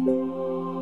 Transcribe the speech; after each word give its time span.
Música 0.00 0.79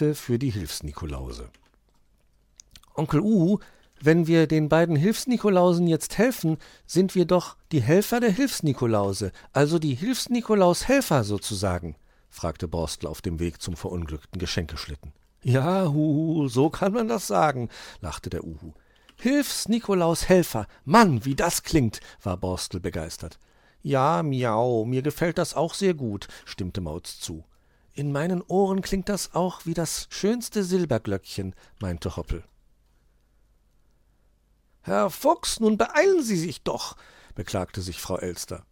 Hilfe 0.00 0.14
für 0.14 0.38
die 0.38 0.50
Hilfsnikolause. 0.50 1.50
Onkel 2.94 3.20
Uhu, 3.20 3.58
wenn 4.00 4.26
wir 4.26 4.46
den 4.46 4.70
beiden 4.70 4.96
Hilfsnikolausen 4.96 5.86
jetzt 5.86 6.16
helfen, 6.16 6.56
sind 6.86 7.14
wir 7.14 7.26
doch 7.26 7.58
die 7.70 7.82
Helfer 7.82 8.18
der 8.18 8.30
Hilfsnikolause, 8.30 9.30
also 9.52 9.78
die 9.78 9.94
Hilfsnikolaus-Helfer 9.94 11.22
sozusagen, 11.22 11.96
fragte 12.30 12.66
Borstel 12.66 13.10
auf 13.10 13.20
dem 13.20 13.40
Weg 13.40 13.60
zum 13.60 13.76
verunglückten 13.76 14.38
Geschenkeschlitten. 14.38 15.12
Ja, 15.42 15.88
Huhu, 15.88 16.48
so 16.48 16.70
kann 16.70 16.94
man 16.94 17.08
das 17.08 17.26
sagen, 17.26 17.68
lachte 18.00 18.30
der 18.30 18.44
Uhu. 18.44 18.72
Hilfs-Nikolaus-Helfer, 19.16 20.66
Mann, 20.86 21.26
wie 21.26 21.34
das 21.34 21.62
klingt, 21.62 22.00
war 22.22 22.38
Borstel 22.38 22.80
begeistert. 22.80 23.38
Ja, 23.82 24.22
miau, 24.22 24.86
mir 24.86 25.02
gefällt 25.02 25.36
das 25.36 25.52
auch 25.52 25.74
sehr 25.74 25.92
gut, 25.92 26.26
stimmte 26.46 26.80
Mauz 26.80 27.20
zu. 27.20 27.44
In 27.92 28.12
meinen 28.12 28.42
Ohren 28.42 28.82
klingt 28.82 29.08
das 29.08 29.34
auch 29.34 29.66
wie 29.66 29.74
das 29.74 30.06
schönste 30.10 30.64
Silberglöckchen, 30.64 31.54
meinte 31.80 32.16
Hoppel. 32.16 32.44
Herr 34.82 35.10
Fuchs, 35.10 35.60
nun 35.60 35.76
beeilen 35.76 36.22
Sie 36.22 36.36
sich 36.36 36.62
doch, 36.62 36.96
beklagte 37.34 37.82
sich 37.82 38.00
Frau 38.00 38.16
Elster. 38.16 38.64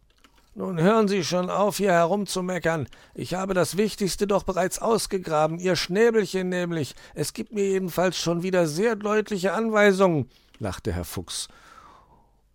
Nun 0.55 0.81
hören 0.81 1.07
Sie 1.07 1.23
schon 1.23 1.49
auf, 1.49 1.77
hier 1.77 1.91
herumzumeckern. 1.91 2.87
Ich 3.13 3.35
habe 3.35 3.53
das 3.53 3.77
Wichtigste 3.77 4.25
doch 4.25 4.43
bereits 4.43 4.79
ausgegraben, 4.79 5.59
Ihr 5.59 5.75
Schnäbelchen 5.75 6.49
nämlich. 6.49 6.95
Es 7.13 7.33
gibt 7.33 7.53
mir 7.53 7.65
jedenfalls 7.65 8.17
schon 8.17 8.41
wieder 8.41 8.67
sehr 8.67 8.95
deutliche 8.95 9.53
Anweisungen, 9.53 10.29
lachte 10.57 10.91
Herr 10.91 11.05
Fuchs 11.05 11.47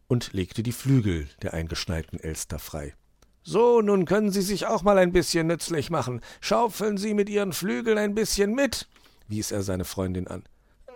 und 0.08 0.32
legte 0.32 0.62
die 0.62 0.72
Flügel 0.72 1.28
der 1.42 1.54
eingeschneiten 1.54 2.18
Elster 2.18 2.58
frei. 2.58 2.94
So, 3.46 3.82
nun 3.82 4.06
können 4.06 4.32
Sie 4.32 4.40
sich 4.40 4.66
auch 4.66 4.82
mal 4.82 4.96
ein 4.96 5.12
bisschen 5.12 5.46
nützlich 5.46 5.90
machen. 5.90 6.22
Schaufeln 6.40 6.96
Sie 6.96 7.12
mit 7.12 7.28
Ihren 7.28 7.52
Flügeln 7.52 7.98
ein 7.98 8.14
bisschen 8.14 8.54
mit, 8.54 8.88
wies 9.28 9.52
er 9.52 9.62
seine 9.62 9.84
Freundin 9.84 10.26
an. 10.26 10.44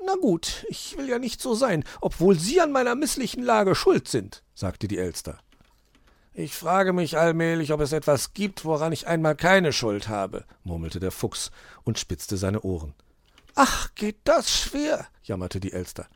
Na 0.07 0.15
gut, 0.15 0.65
ich 0.71 0.97
will 0.97 1.07
ja 1.11 1.19
nicht 1.19 1.43
so 1.43 1.55
sein, 1.55 1.85
obwohl 2.01 2.39
Sie 2.39 2.63
an 2.63 2.73
meiner 2.73 2.95
misslichen 2.95 3.43
Lage 3.43 3.75
schuld 3.75 4.09
sind, 4.09 4.43
sagte 4.55 4.89
die 4.89 4.97
Elster. 4.97 5.39
Ich 6.33 6.55
frage 6.55 6.95
mich 6.95 7.19
allmählich, 7.19 7.73
ob 7.73 7.81
es 7.83 7.93
etwas 7.93 8.33
gibt, 8.33 8.65
woran 8.65 8.93
ich 8.93 9.07
einmal 9.07 9.37
keine 9.37 9.75
Schuld 9.75 10.09
habe, 10.09 10.47
murmelte 10.65 11.01
der 11.01 11.11
Fuchs 11.11 11.51
und 11.85 11.99
spitzte 11.99 12.39
seine 12.39 12.63
Ohren. 12.63 12.95
Ach, 13.57 13.95
geht 13.95 14.21
das 14.25 14.51
schwer, 14.51 15.07
jammerte 15.23 15.61
die 15.61 15.73
Elster. 15.75 16.07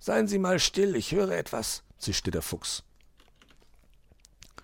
Seien 0.00 0.26
Sie 0.26 0.38
mal 0.38 0.58
still, 0.58 0.96
ich 0.96 1.12
höre 1.12 1.30
etwas, 1.30 1.84
zischte 1.96 2.30
der 2.30 2.42
Fuchs. 2.42 2.82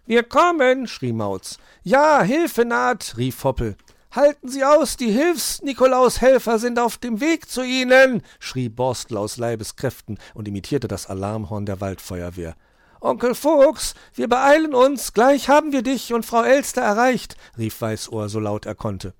Wir 0.07 0.23
kommen, 0.23 0.87
schrie 0.87 1.15
Mauz. 1.15 1.57
Ja, 1.83 2.21
Hilfe 2.21 2.67
naht, 2.67 3.15
rief 3.17 3.43
Hoppel. 3.43 3.75
Halten 4.13 4.49
Sie 4.49 4.63
aus, 4.63 4.99
die 4.99 5.11
Hilfs-Nikolaus-Helfer 5.11 6.59
sind 6.59 6.79
auf 6.79 6.99
dem 6.99 7.23
Weg 7.23 7.49
zu 7.49 7.63
Ihnen, 7.63 8.23
schrie 8.39 8.69
Borstel 8.69 9.17
aus 9.17 9.39
Leibeskräften 9.39 10.19
und 10.35 10.47
imitierte 10.47 10.89
das 10.89 11.07
Alarmhorn 11.07 11.65
der 11.65 11.81
Waldfeuerwehr. 11.81 12.55
Onkel 13.01 13.35
Fuchs, 13.35 13.95
wir 14.13 14.29
beeilen 14.29 14.75
uns, 14.75 15.15
gleich 15.15 15.49
haben 15.49 15.73
wir 15.73 15.81
dich 15.81 16.13
und 16.13 16.27
Frau 16.27 16.43
Elster 16.43 16.83
erreicht, 16.83 17.37
rief 17.57 17.81
Weißohr 17.81 18.29
so 18.29 18.41
laut 18.41 18.67
er 18.67 18.75
konnte. 18.75 19.15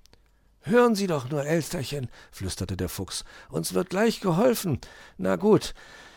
Hören 0.61 0.93
Sie 0.93 1.07
doch 1.07 1.31
nur, 1.31 1.43
Elsterchen, 1.43 2.09
flüsterte 2.31 2.77
der 2.77 2.89
Fuchs, 2.89 3.25
uns 3.49 3.73
wird 3.73 3.89
gleich 3.89 4.21
geholfen. 4.21 4.79
Na 5.17 5.35
gut, 5.35 5.73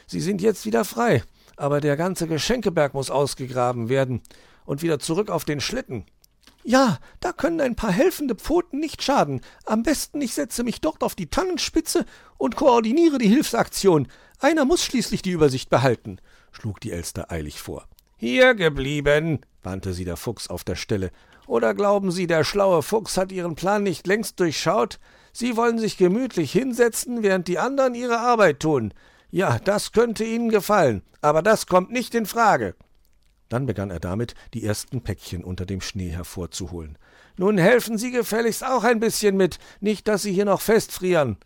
Sie 0.07 0.21
sind 0.21 0.43
jetzt 0.43 0.67
wieder 0.67 0.85
frei, 0.85 1.23
aber 1.57 1.81
der 1.81 1.97
ganze 1.97 2.27
Geschenkeberg 2.27 2.93
muss 2.93 3.11
ausgegraben 3.11 3.89
werden 3.89 4.21
und 4.69 4.83
wieder 4.83 4.99
zurück 4.99 5.31
auf 5.31 5.47
den 5.47 5.61
Schlitten. 5.61 6.05
Ja, 6.63 6.99
da 7.21 7.33
können 7.33 7.63
ein 7.63 7.75
paar 7.75 7.91
helfende 7.91 8.35
Pfoten 8.35 8.79
nicht 8.79 9.03
schaden. 9.03 9.41
Am 9.65 9.83
besten 9.83 10.21
ich 10.21 10.35
setze 10.35 10.63
mich 10.63 10.83
dort 10.83 11.03
auf 11.03 11.15
die 11.15 11.31
Tannenspitze 11.31 12.05
und 12.37 12.55
koordiniere 12.55 13.17
die 13.17 13.29
Hilfsaktion. 13.29 14.09
Einer 14.39 14.67
muss 14.67 14.85
schließlich 14.85 15.23
die 15.23 15.31
Übersicht 15.31 15.71
behalten, 15.71 16.21
schlug 16.53 16.81
die 16.81 16.93
Elster 16.93 17.33
eilig 17.33 17.63
vor. 17.63 17.89
Hier 18.19 18.55
geblieben, 18.55 19.41
wandte 19.63 19.95
sie 19.95 20.05
der 20.05 20.19
Fuchs 20.19 20.49
auf 20.49 20.65
der 20.65 20.77
Stelle. 20.77 21.13
Oder 21.47 21.73
glauben 21.73 22.11
Sie, 22.11 22.27
der 22.27 22.45
schlaue 22.45 22.83
Fuchs 22.83 23.17
hat 23.17 23.33
Ihren 23.33 23.55
Plan 23.55 23.83
nicht 23.83 24.07
längst 24.07 24.39
durchschaut? 24.39 25.01
Sie 25.33 25.57
wollen 25.57 25.79
sich 25.79 25.97
gemütlich 25.97 26.53
hinsetzen, 26.53 27.23
während 27.23 27.49
die 27.49 27.59
anderen 27.59 27.95
ihre 27.95 28.19
Arbeit 28.19 28.61
tun. 28.61 28.93
Ja, 29.31 29.59
das 29.59 29.93
könnte 29.93 30.25
Ihnen 30.25 30.51
gefallen, 30.51 31.03
aber 31.23 31.41
das 31.41 31.67
kommt 31.67 31.91
nicht 31.91 32.15
in 32.15 32.27
Frage. 32.27 32.75
Dann 33.49 33.67
begann 33.67 33.91
er 33.91 34.01
damit, 34.01 34.35
die 34.55 34.65
ersten 34.65 35.03
Päckchen 35.03 35.43
unter 35.43 35.65
dem 35.65 35.81
Schnee 35.81 36.11
hervorzuholen. 36.11 36.99
Nun 37.37 37.57
helfen 37.57 37.97
Sie 37.97 38.11
gefälligst 38.11 38.65
auch 38.65 38.85
ein 38.85 39.01
bisschen 39.01 39.37
mit, 39.37 39.59
nicht 39.81 40.09
dass 40.09 40.23
Sie 40.23 40.33
hier 40.33 40.45
noch 40.45 40.61
festfrieren. 40.61 41.39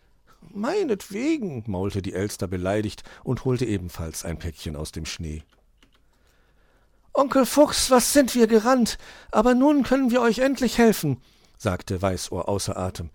Meinetwegen, 0.51 1.63
maulte 1.67 2.01
die 2.01 2.13
Elster 2.13 2.47
beleidigt 2.47 3.03
und 3.23 3.45
holte 3.45 3.65
ebenfalls 3.65 4.25
ein 4.25 4.37
Päckchen 4.37 4.75
aus 4.75 4.91
dem 4.91 5.05
Schnee. 5.05 5.43
Onkel 7.13 7.45
Fuchs, 7.45 7.91
was 7.91 8.11
sind 8.11 8.33
wir 8.35 8.47
gerannt, 8.47 8.97
aber 9.31 9.53
nun 9.53 9.83
können 9.83 10.09
wir 10.09 10.21
euch 10.21 10.39
endlich 10.39 10.79
helfen, 10.79 11.21
sagte 11.57 12.01
Weißohr 12.01 12.49
außer 12.49 12.75
Atem. 12.75 13.11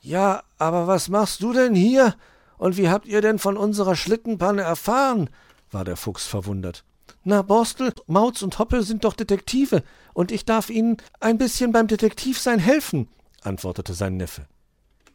Ja, 0.00 0.42
aber 0.58 0.86
was 0.86 1.08
machst 1.08 1.42
du 1.42 1.52
denn 1.52 1.74
hier? 1.74 2.14
Und 2.56 2.76
wie 2.76 2.88
habt 2.88 3.06
ihr 3.06 3.20
denn 3.20 3.38
von 3.38 3.56
unserer 3.56 3.96
Schlittenpanne 3.96 4.62
erfahren? 4.62 5.30
war 5.70 5.84
der 5.84 5.96
Fuchs 5.96 6.26
verwundert. 6.26 6.84
Na, 7.26 7.40
Borstel, 7.40 7.94
Mauz 8.06 8.42
und 8.42 8.58
Hoppel 8.58 8.82
sind 8.82 9.04
doch 9.04 9.14
Detektive, 9.14 9.82
und 10.12 10.30
ich 10.30 10.44
darf 10.44 10.68
ihnen 10.68 10.98
ein 11.20 11.38
bisschen 11.38 11.72
beim 11.72 11.86
Detektivsein 11.86 12.58
helfen, 12.58 13.08
antwortete 13.42 13.94
sein 13.94 14.18
Neffe. 14.18 14.46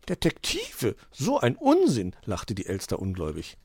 Detektive? 0.10 0.96
So 1.12 1.40
ein 1.40 1.56
Unsinn, 1.56 2.16
lachte 2.26 2.56
die 2.56 2.66
Elster 2.66 3.00
ungläubig. 3.00 3.58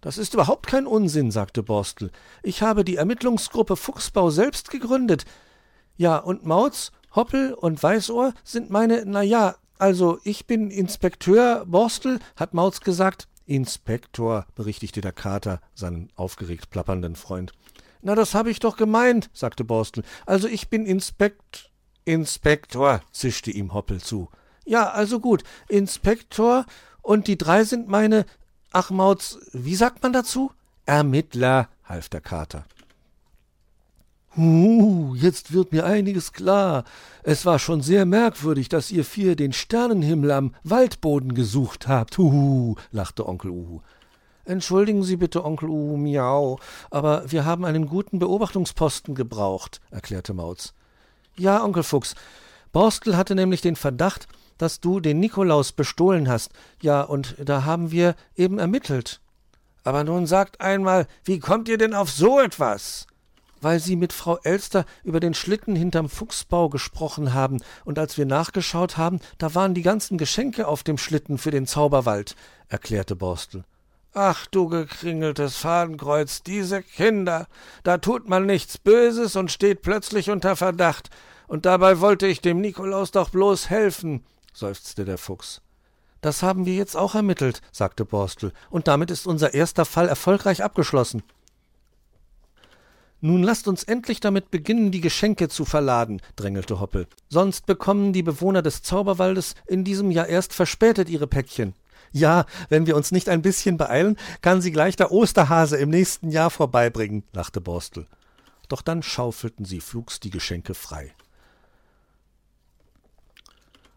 Das 0.00 0.16
ist 0.16 0.32
überhaupt 0.32 0.68
kein 0.68 0.86
Unsinn, 0.86 1.30
sagte 1.30 1.62
Borstel. 1.62 2.10
Ich 2.42 2.62
habe 2.62 2.82
die 2.82 2.96
Ermittlungsgruppe 2.96 3.76
Fuchsbau 3.76 4.30
selbst 4.30 4.70
gegründet. 4.70 5.26
Ja, 5.98 6.16
und 6.16 6.46
Mauz, 6.46 6.92
Hoppel 7.14 7.52
und 7.52 7.82
Weißohr 7.82 8.32
sind 8.42 8.70
meine, 8.70 9.04
na 9.04 9.20
ja, 9.20 9.56
also 9.78 10.18
ich 10.24 10.46
bin 10.46 10.70
Inspekteur 10.70 11.66
Borstel, 11.66 12.20
hat 12.36 12.54
Mauz 12.54 12.80
gesagt, 12.80 13.28
Inspektor, 13.50 14.46
berichtigte 14.54 15.00
der 15.00 15.12
Kater 15.12 15.60
seinen 15.74 16.10
aufgeregt 16.14 16.70
plappernden 16.70 17.16
Freund. 17.16 17.52
Na, 18.00 18.14
das 18.14 18.34
habe 18.34 18.50
ich 18.50 18.60
doch 18.60 18.76
gemeint, 18.76 19.28
sagte 19.32 19.64
Borstel. 19.64 20.04
Also 20.24 20.46
ich 20.46 20.68
bin 20.68 20.86
Inspekt. 20.86 21.68
Inspektor, 22.04 23.02
zischte 23.10 23.50
ihm 23.50 23.74
Hoppel 23.74 24.00
zu. 24.00 24.28
Ja, 24.64 24.90
also 24.90 25.18
gut. 25.18 25.42
Inspektor 25.68 26.64
und 27.02 27.26
die 27.26 27.36
drei 27.36 27.64
sind 27.64 27.88
meine. 27.88 28.24
Ach, 28.72 28.90
Mauz, 28.90 29.38
wie 29.52 29.74
sagt 29.74 30.02
man 30.02 30.12
dazu? 30.12 30.52
Ermittler, 30.86 31.68
half 31.84 32.08
der 32.08 32.20
Kater. 32.20 32.64
Uh, 34.36 35.14
jetzt 35.16 35.52
wird 35.52 35.72
mir 35.72 35.84
einiges 35.84 36.32
klar. 36.32 36.84
Es 37.24 37.44
war 37.46 37.58
schon 37.58 37.80
sehr 37.80 38.06
merkwürdig, 38.06 38.68
dass 38.68 38.92
ihr 38.92 39.04
vier 39.04 39.34
den 39.34 39.52
Sternenhimmel 39.52 40.30
am 40.30 40.54
Waldboden 40.62 41.34
gesucht 41.34 41.88
habt. 41.88 42.16
Huhu, 42.16 42.76
lachte 42.92 43.26
Onkel 43.26 43.50
Uhu. 43.50 43.80
Entschuldigen 44.44 45.02
Sie 45.02 45.16
bitte, 45.16 45.44
Onkel 45.44 45.68
Uhu, 45.68 45.96
miau, 45.96 46.58
aber 46.90 47.30
wir 47.30 47.44
haben 47.44 47.64
einen 47.64 47.86
guten 47.86 48.18
Beobachtungsposten 48.18 49.14
gebraucht, 49.14 49.80
erklärte 49.90 50.32
Mauz. 50.32 50.74
Ja, 51.36 51.64
Onkel 51.64 51.82
Fuchs. 51.82 52.14
Borstel 52.72 53.16
hatte 53.16 53.34
nämlich 53.34 53.62
den 53.62 53.76
Verdacht, 53.76 54.28
dass 54.58 54.80
du 54.80 55.00
den 55.00 55.18
Nikolaus 55.18 55.72
bestohlen 55.72 56.28
hast. 56.28 56.52
Ja, 56.80 57.02
und 57.02 57.34
da 57.38 57.64
haben 57.64 57.90
wir 57.90 58.14
eben 58.36 58.58
ermittelt. 58.58 59.20
Aber 59.82 60.04
nun 60.04 60.26
sagt 60.26 60.60
einmal, 60.60 61.06
wie 61.24 61.38
kommt 61.38 61.68
ihr 61.68 61.78
denn 61.78 61.94
auf 61.94 62.10
so 62.10 62.38
etwas? 62.38 63.06
Weil 63.60 63.80
Sie 63.80 63.96
mit 63.96 64.12
Frau 64.12 64.38
Elster 64.38 64.84
über 65.04 65.20
den 65.20 65.34
Schlitten 65.34 65.76
hinterm 65.76 66.08
Fuchsbau 66.08 66.68
gesprochen 66.68 67.34
haben, 67.34 67.60
und 67.84 67.98
als 67.98 68.18
wir 68.18 68.26
nachgeschaut 68.26 68.96
haben, 68.96 69.20
da 69.38 69.54
waren 69.54 69.74
die 69.74 69.82
ganzen 69.82 70.18
Geschenke 70.18 70.66
auf 70.66 70.82
dem 70.82 70.98
Schlitten 70.98 71.38
für 71.38 71.50
den 71.50 71.66
Zauberwald, 71.66 72.36
erklärte 72.68 73.16
Borstel. 73.16 73.64
Ach 74.12 74.46
du 74.46 74.68
gekringeltes 74.68 75.56
Fadenkreuz, 75.56 76.42
diese 76.42 76.82
Kinder, 76.82 77.46
da 77.84 77.98
tut 77.98 78.28
man 78.28 78.44
nichts 78.44 78.76
Böses 78.76 79.36
und 79.36 79.52
steht 79.52 79.82
plötzlich 79.82 80.30
unter 80.30 80.56
Verdacht, 80.56 81.10
und 81.46 81.66
dabei 81.66 82.00
wollte 82.00 82.26
ich 82.26 82.40
dem 82.40 82.60
Nikolaus 82.60 83.10
doch 83.12 83.30
bloß 83.30 83.70
helfen, 83.70 84.24
seufzte 84.52 85.04
der 85.04 85.18
Fuchs. 85.18 85.62
Das 86.20 86.42
haben 86.42 86.66
wir 86.66 86.74
jetzt 86.74 86.96
auch 86.96 87.14
ermittelt, 87.14 87.62
sagte 87.72 88.04
Borstel, 88.04 88.52
und 88.68 88.88
damit 88.88 89.10
ist 89.10 89.26
unser 89.26 89.54
erster 89.54 89.84
Fall 89.84 90.08
erfolgreich 90.08 90.62
abgeschlossen. 90.62 91.22
Nun 93.22 93.42
lasst 93.42 93.68
uns 93.68 93.84
endlich 93.84 94.20
damit 94.20 94.50
beginnen, 94.50 94.90
die 94.90 95.02
Geschenke 95.02 95.48
zu 95.48 95.64
verladen, 95.64 96.22
drängelte 96.36 96.80
Hoppel. 96.80 97.06
Sonst 97.28 97.66
bekommen 97.66 98.12
die 98.12 98.22
Bewohner 98.22 98.62
des 98.62 98.82
Zauberwaldes 98.82 99.54
in 99.66 99.84
diesem 99.84 100.10
Jahr 100.10 100.26
erst 100.26 100.54
verspätet 100.54 101.10
ihre 101.10 101.26
Päckchen. 101.26 101.74
Ja, 102.12 102.46
wenn 102.70 102.86
wir 102.86 102.96
uns 102.96 103.12
nicht 103.12 103.28
ein 103.28 103.42
bisschen 103.42 103.76
beeilen, 103.76 104.16
kann 104.40 104.62
sie 104.62 104.72
gleich 104.72 104.96
der 104.96 105.12
Osterhase 105.12 105.76
im 105.76 105.90
nächsten 105.90 106.30
Jahr 106.30 106.50
vorbeibringen, 106.50 107.24
lachte 107.32 107.60
Borstel. 107.60 108.06
Doch 108.68 108.82
dann 108.82 109.02
schaufelten 109.02 109.64
sie 109.64 109.80
flugs 109.80 110.18
die 110.18 110.30
Geschenke 110.30 110.74
frei. 110.74 111.12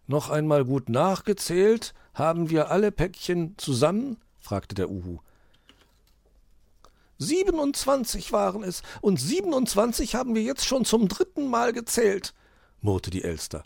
Noch 0.05 0.29
einmal 0.29 0.65
gut 0.65 0.89
nachgezählt, 0.89 1.93
haben 2.13 2.49
wir 2.49 2.69
alle 2.69 2.91
Päckchen 2.91 3.55
zusammen? 3.57 4.17
fragte 4.37 4.75
der 4.75 4.89
Uhu. 4.89 5.19
Siebenundzwanzig 7.17 8.31
waren 8.31 8.63
es, 8.63 8.81
und 9.01 9.19
siebenundzwanzig 9.19 10.15
haben 10.15 10.35
wir 10.35 10.41
jetzt 10.41 10.65
schon 10.65 10.85
zum 10.85 11.07
dritten 11.07 11.47
Mal 11.47 11.73
gezählt, 11.73 12.33
murrte 12.81 13.11
die 13.11 13.23
Elster. 13.23 13.63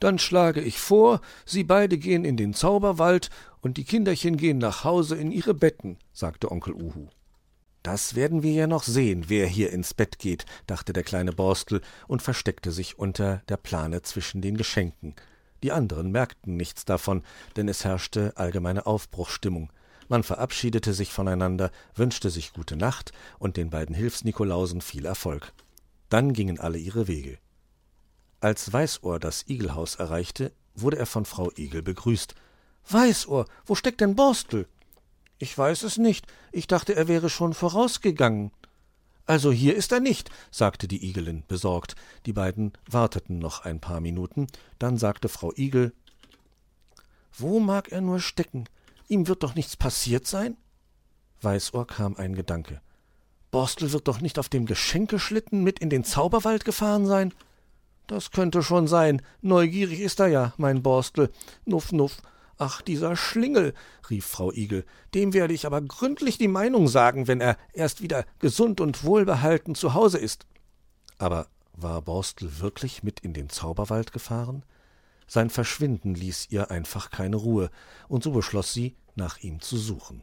Dann 0.00 0.18
schlage 0.18 0.60
ich 0.60 0.80
vor, 0.80 1.20
Sie 1.44 1.62
beide 1.62 1.96
gehen 1.98 2.24
in 2.24 2.36
den 2.36 2.54
Zauberwald 2.54 3.30
und 3.60 3.76
die 3.76 3.84
Kinderchen 3.84 4.36
gehen 4.36 4.58
nach 4.58 4.82
Hause 4.82 5.14
in 5.14 5.30
ihre 5.30 5.54
Betten, 5.54 5.98
sagte 6.12 6.50
Onkel 6.50 6.74
Uhu. 6.74 7.06
Das 7.84 8.14
werden 8.14 8.42
wir 8.42 8.52
ja 8.52 8.66
noch 8.66 8.82
sehen, 8.82 9.24
wer 9.28 9.46
hier 9.46 9.70
ins 9.70 9.94
Bett 9.94 10.18
geht, 10.18 10.44
dachte 10.66 10.92
der 10.92 11.02
kleine 11.04 11.32
Borstel 11.32 11.80
und 12.08 12.22
versteckte 12.22 12.72
sich 12.72 12.98
unter 12.98 13.42
der 13.48 13.56
Plane 13.56 14.02
zwischen 14.02 14.40
den 14.40 14.56
Geschenken. 14.56 15.14
Die 15.62 15.70
anderen 15.70 16.10
merkten 16.10 16.56
nichts 16.56 16.84
davon, 16.84 17.22
denn 17.56 17.68
es 17.68 17.84
herrschte 17.84 18.32
allgemeine 18.36 18.86
Aufbruchstimmung. 18.86 19.72
Man 20.12 20.24
verabschiedete 20.24 20.92
sich 20.92 21.10
voneinander, 21.10 21.70
wünschte 21.94 22.28
sich 22.28 22.52
gute 22.52 22.76
Nacht 22.76 23.12
und 23.38 23.56
den 23.56 23.70
beiden 23.70 23.94
Hilfsnikolausen 23.94 24.82
viel 24.82 25.06
Erfolg. 25.06 25.54
Dann 26.10 26.34
gingen 26.34 26.60
alle 26.60 26.76
ihre 26.76 27.08
Wege. 27.08 27.38
Als 28.38 28.70
Weißohr 28.70 29.18
das 29.18 29.48
Igelhaus 29.48 29.94
erreichte, 29.94 30.52
wurde 30.74 30.98
er 30.98 31.06
von 31.06 31.24
Frau 31.24 31.50
Igel 31.56 31.80
begrüßt. 31.80 32.34
Weißohr, 32.90 33.46
wo 33.64 33.74
steckt 33.74 34.02
denn 34.02 34.14
Borstel? 34.14 34.68
Ich 35.38 35.56
weiß 35.56 35.82
es 35.84 35.96
nicht. 35.96 36.26
Ich 36.50 36.66
dachte, 36.66 36.94
er 36.94 37.08
wäre 37.08 37.30
schon 37.30 37.54
vorausgegangen. 37.54 38.50
Also 39.24 39.50
hier 39.50 39.74
ist 39.74 39.92
er 39.92 40.00
nicht, 40.00 40.28
sagte 40.50 40.88
die 40.88 41.08
Igelin 41.08 41.42
besorgt. 41.48 41.96
Die 42.26 42.34
beiden 42.34 42.74
warteten 42.84 43.38
noch 43.38 43.64
ein 43.64 43.80
paar 43.80 44.00
Minuten, 44.00 44.46
dann 44.78 44.98
sagte 44.98 45.30
Frau 45.30 45.54
Igel 45.56 45.94
Wo 47.32 47.60
mag 47.60 47.90
er 47.90 48.02
nur 48.02 48.20
stecken? 48.20 48.66
Ihm 49.08 49.28
wird 49.28 49.42
doch 49.42 49.54
nichts 49.54 49.76
passiert 49.76 50.26
sein? 50.26 50.56
Weißohr 51.40 51.86
kam 51.86 52.16
ein 52.16 52.34
Gedanke. 52.34 52.80
Borstel 53.50 53.92
wird 53.92 54.08
doch 54.08 54.20
nicht 54.20 54.38
auf 54.38 54.48
dem 54.48 54.66
Geschenkeschlitten 54.66 55.62
mit 55.62 55.78
in 55.78 55.90
den 55.90 56.04
Zauberwald 56.04 56.64
gefahren 56.64 57.06
sein? 57.06 57.34
Das 58.06 58.30
könnte 58.30 58.62
schon 58.62 58.88
sein. 58.88 59.22
Neugierig 59.40 60.00
ist 60.00 60.20
er 60.20 60.28
ja, 60.28 60.54
mein 60.56 60.82
Borstel. 60.82 61.30
Nuff, 61.64 61.92
nuff. 61.92 62.22
Ach, 62.58 62.80
dieser 62.80 63.16
Schlingel, 63.16 63.74
rief 64.08 64.24
Frau 64.24 64.52
Igel, 64.52 64.84
dem 65.14 65.34
werde 65.34 65.52
ich 65.54 65.66
aber 65.66 65.80
gründlich 65.80 66.38
die 66.38 66.48
Meinung 66.48 66.86
sagen, 66.86 67.26
wenn 67.26 67.40
er 67.40 67.56
erst 67.72 68.02
wieder 68.02 68.24
gesund 68.38 68.80
und 68.80 69.04
wohlbehalten 69.04 69.74
zu 69.74 69.94
Hause 69.94 70.18
ist. 70.18 70.46
Aber 71.18 71.48
war 71.74 72.02
Borstel 72.02 72.60
wirklich 72.60 73.02
mit 73.02 73.20
in 73.20 73.32
den 73.32 73.48
Zauberwald 73.48 74.12
gefahren? 74.12 74.64
Sein 75.34 75.48
Verschwinden 75.48 76.14
ließ 76.14 76.48
ihr 76.50 76.70
einfach 76.70 77.10
keine 77.10 77.36
Ruhe, 77.36 77.70
und 78.06 78.22
so 78.22 78.32
beschloss 78.32 78.74
sie, 78.74 78.96
nach 79.14 79.38
ihm 79.38 79.62
zu 79.62 79.78
suchen. 79.78 80.20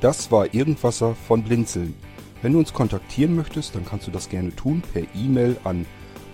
Das 0.00 0.32
war 0.32 0.54
Irgendwasser 0.54 1.14
von 1.14 1.44
Blinzeln. 1.44 1.94
Wenn 2.40 2.54
du 2.54 2.58
uns 2.60 2.72
kontaktieren 2.72 3.36
möchtest, 3.36 3.74
dann 3.74 3.84
kannst 3.84 4.06
du 4.06 4.10
das 4.10 4.30
gerne 4.30 4.56
tun 4.56 4.80
per 4.80 5.02
E-Mail 5.14 5.58
an 5.64 5.84